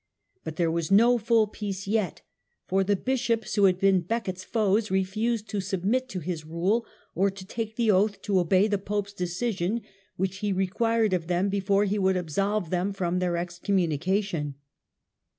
But 0.43 0.55
there 0.55 0.71
was 0.71 0.89
no 0.89 1.19
full 1.19 1.45
peace 1.45 1.85
yet. 1.85 2.23
For 2.65 2.83
the 2.83 2.95
bishops 2.95 3.53
who 3.53 3.65
had 3.65 3.77
been 3.79 4.01
Becket's 4.01 4.43
foes 4.43 4.89
refused 4.89 5.47
to 5.49 5.61
submit 5.61 6.09
to 6.09 6.21
his 6.21 6.43
rule, 6.43 6.87
or 7.13 7.29
to 7.29 7.45
take 7.45 7.75
the 7.75 7.91
oath 7.91 8.19
to 8.23 8.39
obey 8.39 8.67
the 8.67 8.79
pope's 8.79 9.13
decision, 9.13 9.81
which 10.15 10.37
he 10.37 10.53
required 10.53 11.13
of 11.13 11.27
them 11.27 11.49
before 11.49 11.83
he 11.85 11.99
would 11.99 12.17
absolve 12.17 12.71
them 12.71 12.93
from 12.93 13.19
their 13.19 13.33
excommunica 13.33 13.89
^^ 13.89 13.89
return 13.99 14.21
tion. 14.23 14.55